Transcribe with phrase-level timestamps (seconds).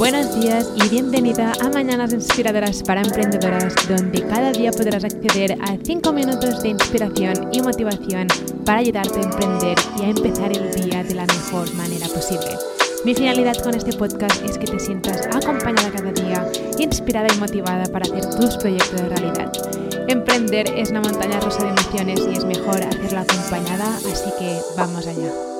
[0.00, 5.76] Buenos días y bienvenida a Mañanas Inspiradoras para Emprendedoras, donde cada día podrás acceder a
[5.76, 8.26] 5 minutos de inspiración y motivación
[8.64, 12.48] para ayudarte a emprender y a empezar el día de la mejor manera posible.
[13.04, 17.84] Mi finalidad con este podcast es que te sientas acompañada cada día, inspirada y motivada
[17.92, 19.52] para hacer tus proyectos de realidad.
[20.08, 25.06] Emprender es una montaña rusa de emociones y es mejor hacerlo acompañada, así que vamos
[25.06, 25.59] allá.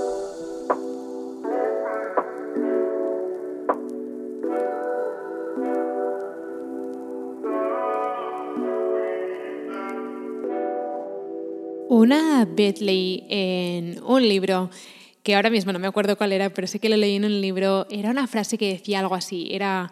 [11.90, 14.70] Una Bentley en un libro
[15.24, 17.40] que ahora mismo no me acuerdo cuál era, pero sé que lo leí en un
[17.40, 19.90] libro, era una frase que decía algo así, era,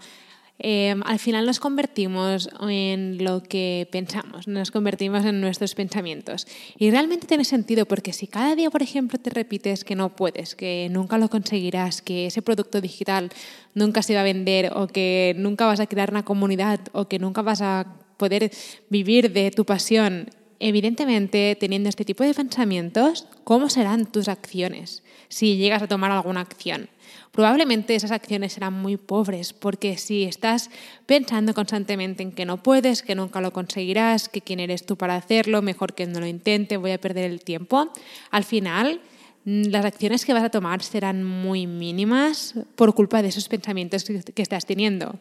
[0.60, 6.46] em, al final nos convertimos en lo que pensamos, nos convertimos en nuestros pensamientos.
[6.78, 10.54] Y realmente tiene sentido porque si cada día, por ejemplo, te repites que no puedes,
[10.54, 13.30] que nunca lo conseguirás, que ese producto digital
[13.74, 17.18] nunca se va a vender o que nunca vas a crear una comunidad o que
[17.18, 18.52] nunca vas a poder
[18.88, 20.28] vivir de tu pasión,
[20.60, 25.02] evidentemente, teniendo este tipo de pensamientos, ¿cómo serán tus acciones?
[25.28, 26.88] si llegas a tomar alguna acción.
[27.32, 30.70] Probablemente esas acciones serán muy pobres porque si estás
[31.06, 35.16] pensando constantemente en que no puedes, que nunca lo conseguirás, que quién eres tú para
[35.16, 37.92] hacerlo, mejor que no lo intente, voy a perder el tiempo,
[38.30, 39.00] al final
[39.44, 44.04] mm, las acciones que vas a tomar serán muy mínimas por culpa de esos pensamientos
[44.04, 45.18] que estás teniendo.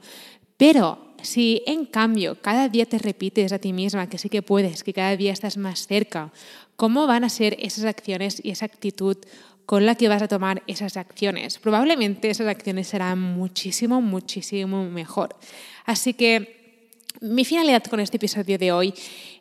[0.58, 4.84] Pero si en cambio cada día te repites a ti misma que sí que puedes,
[4.84, 6.32] que cada día estás más cerca,
[6.76, 9.18] ¿cómo van a ser esas acciones y esa actitud
[9.68, 11.60] con la que vas a tomar esas acciones.
[11.60, 15.36] Probablemente esas acciones serán muchísimo, muchísimo mejor.
[15.86, 16.57] Así que
[17.22, 18.94] mi finalidad con este episodio de hoy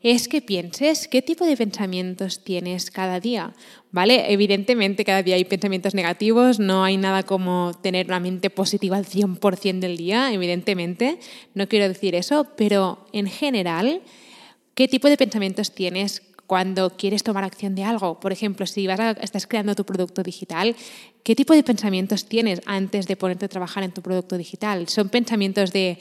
[0.02, 3.54] es que pienses qué tipo de pensamientos tienes cada día,
[3.90, 4.32] ¿vale?
[4.32, 9.04] Evidentemente cada día hay pensamientos negativos, no hay nada como tener una mente positiva al
[9.04, 11.18] 100% del día, evidentemente,
[11.54, 14.02] no quiero decir eso, pero en general,
[14.74, 18.20] ¿qué tipo de pensamientos tienes cuando quieres tomar acción de algo.
[18.20, 20.76] Por ejemplo, si vas estás creando tu producto digital,
[21.22, 24.88] ¿qué tipo de pensamientos tienes antes de ponerte a trabajar en tu producto digital?
[24.88, 25.98] ¿Son pensamientos de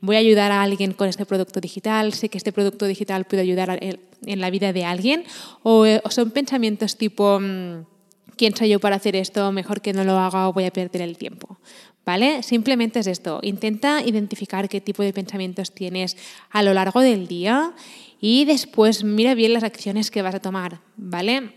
[0.00, 3.42] voy a ayudar a alguien con este producto digital, sé que este producto digital puede
[3.42, 5.24] ayudar en la vida de alguien?
[5.62, 7.84] ¿O, son pensamientos tipo mm,
[8.36, 11.02] quién soy yo para hacer esto, mejor que no lo haga o voy a perder
[11.02, 11.58] el tiempo?
[12.08, 12.42] ¿Vale?
[12.42, 13.38] Simplemente es esto.
[13.42, 16.16] Intenta identificar qué tipo de pensamientos tienes
[16.48, 17.74] a lo largo del día
[18.18, 21.50] y después mira bien las acciones que vas a tomar, ¿vale?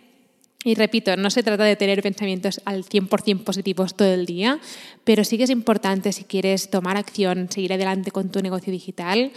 [0.66, 4.59] Y repito, no se trata de tener pensamientos al 100% positivos todo el día,
[5.06, 9.31] pero sí que es importante si quieres tomar acción, seguir adelante con tu negocio digital,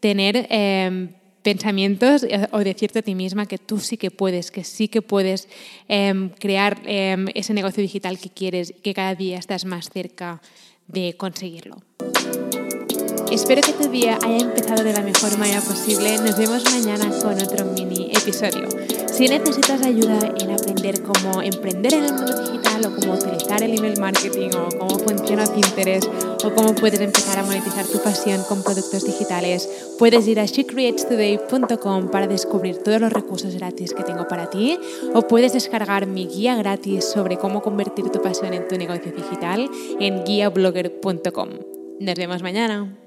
[0.00, 1.10] tener em,
[1.46, 5.00] pensamientos eh, o decirte a ti misma que tú sí que puedes, que sí que
[5.00, 5.46] puedes
[5.86, 10.42] em, crear em, ese negocio digital que quieres y que cada día estás más cerca
[10.88, 11.76] de conseguirlo.
[13.30, 16.18] Espero que tu día haya empezado de la mejor manera posible.
[16.18, 18.66] Nos vemos mañana con otro mini episodio.
[19.16, 23.78] Si necesitas ayuda en aprender cómo emprender en el mundo digital o cómo utilizar el
[23.78, 26.06] email marketing o cómo funciona Pinterest
[26.44, 32.10] o cómo puedes empezar a monetizar tu pasión con productos digitales, puedes ir a shecreatestoday.com
[32.10, 34.78] para descubrir todos los recursos gratis que tengo para ti
[35.14, 39.70] o puedes descargar mi guía gratis sobre cómo convertir tu pasión en tu negocio digital
[39.98, 41.48] en guiablogger.com.
[42.00, 43.05] Nos vemos mañana.